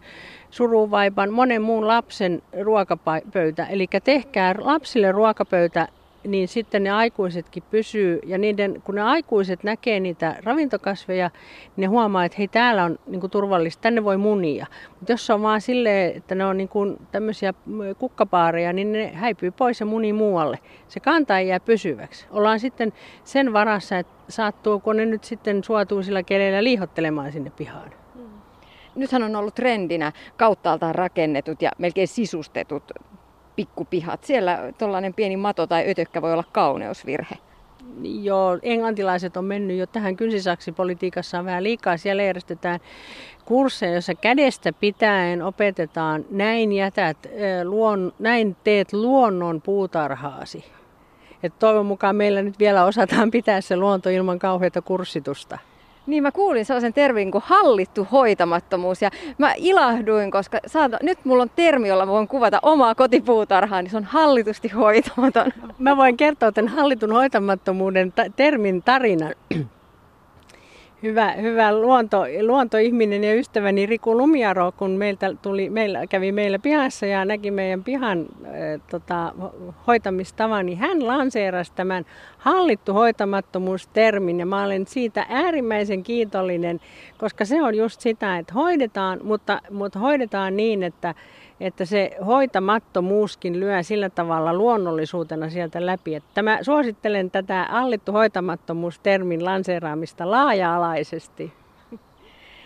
suruvaipan, 0.51 1.33
monen 1.33 1.61
muun 1.61 1.87
lapsen 1.87 2.41
ruokapöytä. 2.61 3.65
Eli 3.65 3.87
tehkää 4.03 4.55
lapsille 4.57 5.11
ruokapöytä 5.11 5.87
niin 6.27 6.47
sitten 6.47 6.83
ne 6.83 6.91
aikuisetkin 6.91 7.63
pysyy. 7.69 8.19
Ja 8.25 8.37
niiden, 8.37 8.81
kun 8.83 8.95
ne 8.95 9.01
aikuiset 9.01 9.63
näkee 9.63 9.99
niitä 9.99 10.35
ravintokasveja, 10.43 11.29
niin 11.63 11.81
ne 11.81 11.87
huomaa, 11.87 12.25
että 12.25 12.35
hei 12.37 12.47
täällä 12.47 12.83
on 12.83 12.99
niin 13.07 13.19
kuin 13.19 13.31
turvallista, 13.31 13.81
tänne 13.81 14.03
voi 14.03 14.17
munia. 14.17 14.65
Mutta 14.99 15.11
jos 15.11 15.29
on 15.29 15.41
vaan 15.41 15.61
silleen, 15.61 16.17
että 16.17 16.35
ne 16.35 16.45
on 16.45 16.57
niin 16.57 16.69
kuin 16.69 16.97
tämmöisiä 17.11 17.53
kukkapaareja, 17.99 18.73
niin 18.73 18.91
ne 18.91 19.11
häipyy 19.13 19.51
pois 19.51 19.79
ja 19.79 19.85
muni 19.85 20.13
muualle. 20.13 20.59
Se 20.87 20.99
kanta 20.99 21.39
ei 21.39 21.47
jää 21.47 21.59
pysyväksi. 21.59 22.25
Ollaan 22.31 22.59
sitten 22.59 22.93
sen 23.23 23.53
varassa, 23.53 23.97
että 23.97 24.13
saattuuko 24.29 24.93
ne 24.93 25.05
nyt 25.05 25.23
sitten 25.23 25.63
suotuisilla 25.63 26.23
keleillä 26.23 26.63
liihottelemaan 26.63 27.31
sinne 27.31 27.49
pihaan. 27.49 27.91
Mm. 28.15 28.21
Nythän 28.95 29.23
on 29.23 29.35
ollut 29.35 29.55
trendinä 29.55 30.11
kauttaaltaan 30.37 30.95
rakennetut 30.95 31.61
ja 31.61 31.71
melkein 31.77 32.07
sisustetut 32.07 32.83
pikkupihat. 33.55 34.24
Siellä 34.24 34.60
tuollainen 34.77 35.13
pieni 35.13 35.38
mato 35.38 35.67
tai 35.67 35.89
ötökkä 35.89 36.22
voi 36.22 36.34
olla 36.34 36.43
kauneusvirhe. 36.51 37.36
Joo, 38.03 38.60
englantilaiset 38.62 39.38
on 39.38 39.46
mennyt 39.46 39.77
jo 39.77 39.88
tähän 39.88 40.17
kynsisaksipolitiikassaan 40.17 41.46
vähän 41.46 41.63
liikaa. 41.63 41.98
Siellä 41.98 42.24
järjestetään 42.24 42.79
kursseja, 43.46 43.91
joissa 43.91 44.15
kädestä 44.15 44.74
pitäen 44.74 45.41
opetetaan, 45.41 46.25
näin 46.29 46.72
jätät, 46.72 47.17
luon, 47.63 48.13
näin 48.20 48.55
teet 48.63 48.93
luonnon 48.93 49.62
puutarhaasi. 49.62 50.65
Et 51.43 51.60
toivon 51.60 51.86
mukaan 51.86 52.15
meillä 52.15 52.41
nyt 52.41 52.60
vielä 52.60 52.86
osataan 52.86 53.31
pitää 53.31 53.62
se 53.62 53.77
luonto 53.77 54.10
ilman 54.10 54.39
kauheita 54.39 54.81
kurssitusta. 54.81 55.58
Niin 56.08 56.24
mä 56.24 56.31
kuulin 56.31 56.65
sellaisen 56.65 56.93
termin 56.93 57.31
kuin 57.31 57.43
hallittu 57.48 58.08
hoitamattomuus 58.12 59.01
ja 59.01 59.10
mä 59.38 59.53
ilahduin, 59.58 60.31
koska 60.31 60.60
saada, 60.67 60.98
nyt 61.01 61.25
mulla 61.25 61.43
on 61.43 61.51
termi, 61.55 61.88
jolla 61.88 62.08
voin 62.08 62.27
kuvata 62.27 62.60
omaa 62.62 62.96
kotipuutarhaa, 62.96 63.81
niin 63.81 63.91
se 63.91 63.98
on 63.98 64.03
hallitusti 64.03 64.67
hoitamaton. 64.67 65.51
Mä 65.79 65.98
voin 65.98 66.17
kertoa 66.17 66.51
tämän 66.51 66.72
hallitun 66.72 67.12
hoitamattomuuden 67.12 68.12
ta- 68.12 68.29
termin 68.36 68.84
tarinan 68.84 69.36
hyvä, 71.03 71.31
hyvä 71.31 71.79
luonto, 71.79 72.25
luontoihminen 72.41 73.24
ja 73.24 73.36
ystäväni 73.36 73.86
Riku 73.86 74.17
Lumiaro, 74.17 74.72
kun 74.72 74.91
meiltä 74.91 75.36
tuli, 75.41 75.70
meillä, 75.70 76.08
kävi 76.08 76.31
meillä 76.31 76.60
pihassa 76.60 77.05
ja 77.05 77.25
näki 77.25 77.51
meidän 77.51 77.84
pihan 77.84 78.20
äh, 78.20 78.81
tota, 78.91 79.34
hoitamistavan, 79.88 80.65
niin 80.65 80.77
hän 80.77 81.08
lanseerasi 81.08 81.72
tämän 81.75 82.05
hallittu 82.41 82.93
hoitamattomuustermin 82.93 84.39
ja 84.39 84.45
mä 84.45 84.63
olen 84.63 84.88
siitä 84.88 85.25
äärimmäisen 85.29 86.03
kiitollinen, 86.03 86.79
koska 87.17 87.45
se 87.45 87.63
on 87.63 87.75
just 87.75 88.01
sitä, 88.01 88.38
että 88.38 88.53
hoidetaan, 88.53 89.19
mutta, 89.24 89.62
mutta 89.71 90.00
hoidetaan 90.00 90.57
niin, 90.57 90.83
että 90.83 91.15
että 91.60 91.86
se 91.86 92.17
hoitamattomuuskin 92.25 93.60
lyö 93.60 93.83
sillä 93.83 94.10
tavalla 94.10 94.53
luonnollisuutena 94.53 95.50
sieltä 95.50 95.86
läpi. 95.86 96.15
Että 96.15 96.43
mä 96.43 96.60
suosittelen 96.62 97.31
tätä 97.31 97.63
allittu 97.63 98.12
hoitamattomuus-termin 98.12 99.45
lanseeraamista 99.45 100.31
laaja-alaisesti. 100.31 101.53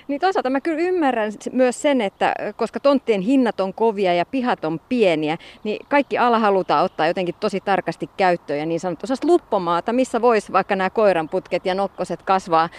Niin 0.07 0.21
toisaalta 0.21 0.49
mä 0.49 0.61
kyllä 0.61 0.79
ymmärrän 0.79 1.31
myös 1.51 1.81
sen, 1.81 2.01
että 2.01 2.33
koska 2.55 2.79
tonttien 2.79 3.21
hinnat 3.21 3.59
on 3.59 3.73
kovia 3.73 4.13
ja 4.13 4.25
pihat 4.25 4.65
on 4.65 4.79
pieniä, 4.89 5.37
niin 5.63 5.85
kaikki 5.89 6.17
ala 6.17 6.39
halutaan 6.39 6.85
ottaa 6.85 7.07
jotenkin 7.07 7.35
tosi 7.39 7.61
tarkasti 7.61 8.09
käyttöön 8.17 8.59
ja 8.59 8.65
niin 8.65 8.79
sanottu 8.79 9.07
luppomaata, 9.23 9.93
missä 9.93 10.21
voisi 10.21 10.51
vaikka 10.51 10.75
nämä 10.75 10.89
koiranputket 10.89 11.65
ja 11.65 11.75
nokkoset 11.75 12.23
kasvaa, 12.23 12.69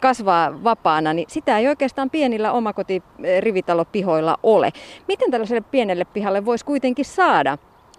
kasvaa 0.00 0.64
vapaana, 0.64 1.12
niin 1.12 1.30
sitä 1.30 1.58
ei 1.58 1.68
oikeastaan 1.68 2.10
pienillä 2.10 2.52
omakoti-rivitalopihoilla 2.52 4.38
ole. 4.42 4.72
Miten 5.08 5.30
tällaiselle 5.30 5.64
pienelle 5.70 6.04
pihalle 6.04 6.44
voisi 6.44 6.64
kuitenkin 6.64 7.04
saada 7.04 7.58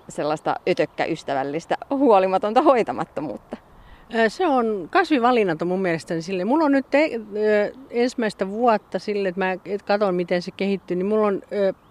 sellaista 0.09 0.55
ötökkäystävällistä, 0.69 1.77
huolimatonta 1.89 2.61
hoitamattomuutta? 2.61 3.57
Se 4.27 4.47
on 4.47 4.87
kasvivalinnat 4.91 5.61
on 5.61 5.67
mun 5.67 5.81
mielestäni 5.81 6.21
sille. 6.21 6.45
Mulla 6.45 6.65
on 6.65 6.71
nyt 6.71 6.85
te, 6.89 7.21
ensimmäistä 7.89 8.49
vuotta 8.49 8.99
sille, 8.99 9.29
että 9.29 9.39
mä 9.39 9.57
katson 9.85 10.15
miten 10.15 10.41
se 10.41 10.51
kehittyy, 10.57 10.97
niin 10.97 11.05
mulla 11.05 11.27
on 11.27 11.41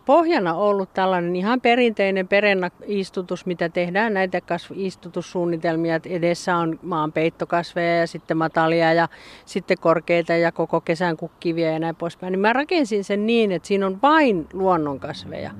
pohjana 0.06 0.54
ollut 0.54 0.94
tällainen 0.94 1.36
ihan 1.36 1.60
perinteinen 1.60 2.28
perenna-istutus, 2.28 3.46
mitä 3.46 3.68
tehdään 3.68 4.14
näitä 4.14 4.40
kasviistutussuunnitelmia. 4.40 6.00
Edessä 6.06 6.56
on 6.56 6.78
maanpeittokasveja 6.82 7.96
ja 7.96 8.06
sitten 8.06 8.36
matalia 8.36 8.92
ja 8.92 9.08
sitten 9.44 9.76
korkeita 9.80 10.32
ja 10.32 10.52
koko 10.52 10.80
kesän 10.80 11.16
kukkivia 11.16 11.70
ja 11.70 11.78
näin 11.78 11.96
poispäin. 11.96 12.32
Niin 12.32 12.40
mä 12.40 12.52
rakensin 12.52 13.04
sen 13.04 13.26
niin, 13.26 13.52
että 13.52 13.68
siinä 13.68 13.86
on 13.86 13.98
vain 14.02 14.46
luonnonkasveja. 14.52 15.50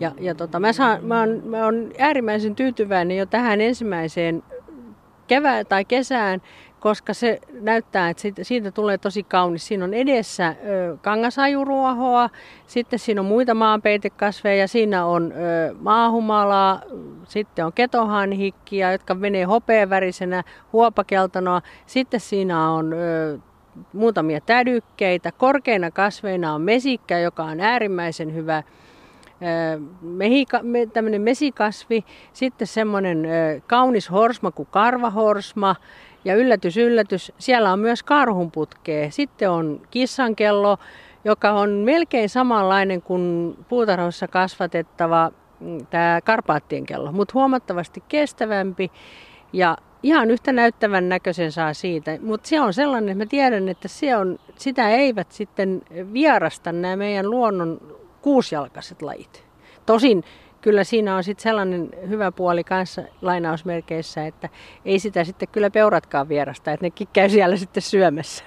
Ja, 0.00 0.12
ja 0.20 0.34
tota, 0.34 0.60
mä, 0.60 0.72
saan, 0.72 1.04
mä, 1.04 1.20
oon, 1.20 1.42
mä 1.44 1.64
oon 1.64 1.90
äärimmäisen 1.98 2.54
tyytyväinen 2.54 3.16
jo 3.16 3.26
tähän 3.26 3.60
ensimmäiseen 3.60 4.42
kevään 5.28 5.66
tai 5.66 5.84
kesään, 5.84 6.42
koska 6.80 7.14
se 7.14 7.40
näyttää, 7.60 8.10
että 8.10 8.22
siitä, 8.42 8.70
tulee 8.70 8.98
tosi 8.98 9.22
kaunis. 9.22 9.66
Siinä 9.66 9.84
on 9.84 9.94
edessä 9.94 10.54
kangasajuruohoa, 11.02 12.30
sitten 12.66 12.98
siinä 12.98 13.20
on 13.20 13.26
muita 13.26 13.54
maanpeitekasveja 13.54 14.60
ja 14.60 14.68
siinä 14.68 15.06
on 15.06 15.34
maahumalaa, 15.80 16.80
sitten 17.24 17.66
on 17.66 17.72
ketohanhikkia, 17.72 18.92
jotka 18.92 19.14
menee 19.14 19.44
hopeavärisenä, 19.44 20.42
huopakeltanoa. 20.72 21.62
Sitten 21.86 22.20
siinä 22.20 22.70
on 22.70 22.94
muutamia 23.92 24.40
tädykkeitä. 24.40 25.32
Korkeina 25.32 25.90
kasveina 25.90 26.54
on 26.54 26.60
mesikkä, 26.62 27.18
joka 27.18 27.44
on 27.44 27.60
äärimmäisen 27.60 28.34
hyvä 28.34 28.62
mehika, 30.00 30.60
tämmöinen 30.92 31.22
mesikasvi, 31.22 32.04
sitten 32.32 32.66
semmoinen 32.66 33.28
kaunis 33.66 34.10
horsma 34.10 34.50
kuin 34.50 34.68
karvahorsma 34.70 35.76
ja 36.24 36.34
yllätys, 36.34 36.76
yllätys, 36.76 37.32
siellä 37.38 37.72
on 37.72 37.78
myös 37.78 38.02
karhunputkea. 38.02 39.10
Sitten 39.10 39.50
on 39.50 39.80
kissankello, 39.90 40.78
joka 41.24 41.50
on 41.50 41.70
melkein 41.70 42.28
samanlainen 42.28 43.02
kuin 43.02 43.56
puutarhoissa 43.68 44.28
kasvatettava 44.28 45.30
mm, 45.60 45.86
tämä 45.86 46.20
karpaattien 46.24 46.86
kello, 46.86 47.12
mutta 47.12 47.34
huomattavasti 47.34 48.02
kestävämpi 48.08 48.90
ja 49.52 49.76
ihan 50.02 50.30
yhtä 50.30 50.52
näyttävän 50.52 51.08
näköisen 51.08 51.52
saa 51.52 51.74
siitä. 51.74 52.18
Mutta 52.22 52.48
se 52.48 52.60
on 52.60 52.74
sellainen, 52.74 53.08
että 53.08 53.24
mä 53.24 53.28
tiedän, 53.28 53.68
että 53.68 53.88
se 53.88 54.16
on, 54.16 54.38
sitä 54.56 54.90
eivät 54.90 55.32
sitten 55.32 55.82
vierasta 56.12 56.72
nämä 56.72 56.96
meidän 56.96 57.30
luonnon 57.30 57.80
kuusjalkaiset 58.22 59.02
lajit. 59.02 59.44
Tosin 59.86 60.24
kyllä 60.60 60.84
siinä 60.84 61.16
on 61.16 61.24
sitten 61.24 61.42
sellainen 61.42 61.90
hyvä 62.08 62.32
puoli 62.32 62.64
kanssa 62.64 63.02
lainausmerkeissä, 63.22 64.26
että 64.26 64.48
ei 64.84 64.98
sitä 64.98 65.24
sitten 65.24 65.48
kyllä 65.48 65.70
peuratkaan 65.70 66.28
vierasta, 66.28 66.72
että 66.72 66.86
nekin 66.86 67.08
käy 67.12 67.28
siellä 67.28 67.56
sitten 67.56 67.82
syömässä. 67.82 68.44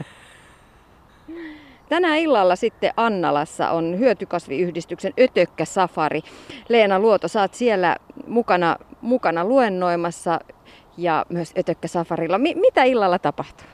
Tänä 1.90 2.16
illalla 2.16 2.56
sitten 2.56 2.94
Annalassa 2.98 3.70
on 3.72 4.00
hyötykasviyhdistyksen 4.00 5.14
Ötökkä 5.20 5.66
Safari. 5.66 6.22
Leena 6.70 7.00
Luoto, 7.00 7.28
saat 7.28 7.54
siellä 7.54 7.96
mukana, 8.28 8.78
mukana 9.02 9.46
luennoimassa 9.46 10.40
ja 10.98 11.26
myös 11.30 11.54
Ötökkä 11.58 11.88
Safarilla. 11.88 12.38
Mi- 12.38 12.56
mitä 12.56 12.84
illalla 12.84 13.20
tapahtuu? 13.20 13.68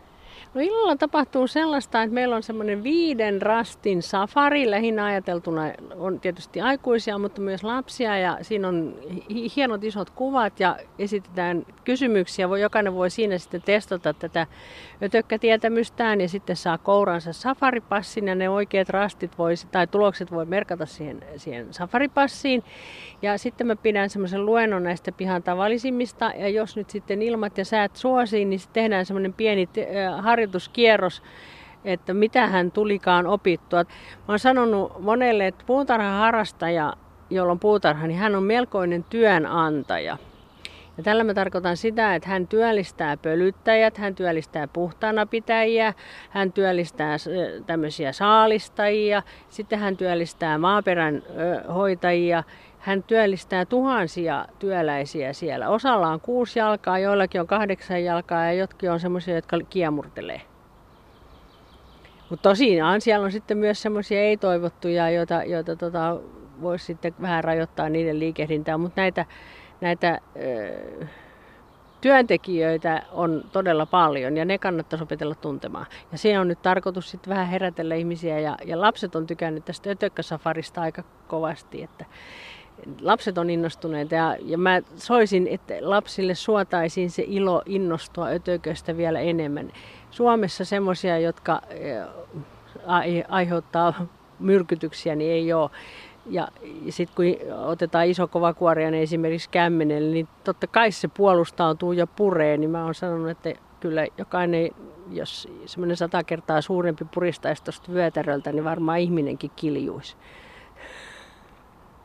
No 0.57 0.63
illalla 0.63 0.95
tapahtuu 0.95 1.47
sellaista, 1.47 2.03
että 2.03 2.13
meillä 2.13 2.35
on 2.35 2.43
semmoinen 2.43 2.83
viiden 2.83 3.41
rastin 3.41 4.01
safari. 4.01 4.71
Lähinnä 4.71 5.05
ajateltuna 5.05 5.61
on 5.95 6.19
tietysti 6.19 6.61
aikuisia, 6.61 7.17
mutta 7.17 7.41
myös 7.41 7.63
lapsia. 7.63 8.17
Ja 8.17 8.37
siinä 8.41 8.67
on 8.67 8.95
hienot 9.55 9.83
isot 9.83 10.09
kuvat 10.09 10.59
ja 10.59 10.77
esitetään 10.99 11.65
kysymyksiä. 11.83 12.47
Jokainen 12.61 12.93
voi 12.93 13.09
siinä 13.09 13.37
sitten 13.37 13.61
testata 13.61 14.13
tätä 14.13 14.47
ötökkätietämystään 15.03 16.21
ja 16.21 16.29
sitten 16.29 16.55
saa 16.55 16.77
kouransa 16.77 17.33
safaripassin 17.33 18.27
ja 18.27 18.35
ne 18.35 18.49
oikeat 18.49 18.89
rastit 18.89 19.37
voi, 19.37 19.53
tai 19.71 19.87
tulokset 19.87 20.31
voi 20.31 20.45
merkata 20.45 20.85
siihen, 20.85 21.23
siihen 21.35 21.73
safaripassiin. 21.73 22.63
Ja 23.21 23.37
sitten 23.37 23.67
mä 23.67 23.75
pidän 23.75 24.09
semmoisen 24.09 24.45
luennon 24.45 24.83
näistä 24.83 25.11
pihan 25.11 25.43
tavallisimmista 25.43 26.31
ja 26.37 26.49
jos 26.49 26.75
nyt 26.75 26.89
sitten 26.89 27.21
ilmat 27.21 27.57
ja 27.57 27.65
säät 27.65 27.95
suosii, 27.95 28.45
niin 28.45 28.59
sitten 28.59 28.83
tehdään 28.83 29.05
semmoinen 29.05 29.33
pieni 29.33 29.69
harjoituskierros, 30.47 31.23
että 31.85 32.13
mitä 32.13 32.47
hän 32.47 32.71
tulikaan 32.71 33.27
opittua. 33.27 33.83
Mä 33.83 33.89
oon 34.27 34.39
sanonut 34.39 34.99
monelle, 34.99 35.47
että 35.47 35.63
puutarhaharrastaja, 35.67 36.93
jolla 37.29 37.51
on 37.51 37.59
puutarha, 37.59 38.07
niin 38.07 38.19
hän 38.19 38.35
on 38.35 38.43
melkoinen 38.43 39.03
työnantaja. 39.03 40.17
Ja 40.97 41.03
tällä 41.03 41.23
mä 41.23 41.33
tarkoitan 41.33 41.77
sitä, 41.77 42.15
että 42.15 42.29
hän 42.29 42.47
työllistää 42.47 43.17
pölyttäjät, 43.17 43.97
hän 43.97 44.15
työllistää 44.15 44.67
puhtaana 44.67 45.25
pitäjiä, 45.25 45.93
hän 46.29 46.51
työllistää 46.51 47.17
tämmöisiä 47.65 48.11
saalistajia, 48.11 49.23
sitten 49.49 49.79
hän 49.79 49.97
työllistää 49.97 50.57
maaperän 50.57 51.23
hoitajia, 51.73 52.43
hän 52.79 53.03
työllistää 53.03 53.65
tuhansia 53.65 54.45
työläisiä 54.59 55.33
siellä. 55.33 55.69
Osalla 55.69 56.07
on 56.07 56.21
kuusi 56.21 56.59
jalkaa, 56.59 56.99
joillakin 56.99 57.41
on 57.41 57.47
kahdeksan 57.47 58.03
jalkaa 58.03 58.45
ja 58.45 58.53
jotkin 58.53 58.91
on 58.91 58.99
semmoisia, 58.99 59.35
jotka 59.35 59.57
kiemurtelee. 59.69 60.41
Mutta 62.29 62.49
tosiaan 62.49 63.01
siellä 63.01 63.25
on 63.25 63.31
sitten 63.31 63.57
myös 63.57 63.81
semmoisia 63.81 64.21
ei-toivottuja, 64.21 65.09
joita, 65.09 65.43
joita 65.43 65.75
tota, 65.75 66.19
voisi 66.61 66.85
sitten 66.85 67.13
vähän 67.21 67.43
rajoittaa 67.43 67.89
niiden 67.89 68.19
liikehdintää, 68.19 68.77
mutta 68.77 69.01
näitä, 69.01 69.25
näitä 69.81 70.19
ö, 70.35 71.05
työntekijöitä 72.01 73.03
on 73.11 73.43
todella 73.51 73.85
paljon 73.85 74.37
ja 74.37 74.45
ne 74.45 74.57
kannattaisi 74.57 75.03
opetella 75.03 75.35
tuntemaan. 75.35 75.85
Ja 76.11 76.17
se 76.17 76.39
on 76.39 76.47
nyt 76.47 76.61
tarkoitus 76.61 77.11
sitten 77.11 77.31
vähän 77.33 77.47
herätellä 77.47 77.95
ihmisiä 77.95 78.39
ja, 78.39 78.57
ja 78.65 78.81
lapset 78.81 79.15
on 79.15 79.27
tykännyt 79.27 79.65
tästä 79.65 79.89
ötökkäsafarista 79.89 80.81
aika 80.81 81.03
kovasti, 81.27 81.83
että 81.83 82.05
lapset 83.01 83.37
on 83.37 83.49
innostuneet 83.49 84.11
ja, 84.11 84.35
ja 84.41 84.57
mä 84.57 84.81
soisin, 84.95 85.47
että 85.47 85.73
lapsille 85.81 86.35
suotaisiin 86.35 87.11
se 87.11 87.23
ilo 87.27 87.61
innostua 87.65 88.27
ötököstä 88.27 88.97
vielä 88.97 89.19
enemmän. 89.19 89.71
Suomessa 90.11 90.65
semmoisia, 90.65 91.19
jotka 91.19 91.61
aiheuttaa 93.27 94.07
myrkytyksiä, 94.39 95.15
niin 95.15 95.31
ei 95.31 95.53
ole. 95.53 95.69
Ja 96.29 96.47
sitten 96.89 97.15
kun 97.15 97.55
otetaan 97.65 98.07
iso 98.07 98.27
kova 98.27 98.53
kuoriainen 98.53 98.97
niin 98.97 99.03
esimerkiksi 99.03 99.49
kämmenelle, 99.49 100.11
niin 100.11 100.27
totta 100.43 100.67
kai 100.67 100.91
se 100.91 101.07
puolustautuu 101.07 101.91
ja 101.91 102.07
puree, 102.07 102.57
niin 102.57 102.69
mä 102.69 102.83
oon 102.83 102.95
sanonut, 102.95 103.29
että 103.29 103.53
kyllä 103.79 104.07
jokainen, 104.17 104.71
jos 105.11 105.47
semmoinen 105.65 105.97
sata 105.97 106.23
kertaa 106.23 106.61
suurempi 106.61 107.05
puristaisi 107.13 107.63
tuosta 107.63 107.93
vyötäröltä, 107.93 108.51
niin 108.51 108.63
varmaan 108.63 108.99
ihminenkin 108.99 109.51
kiljuisi. 109.55 110.15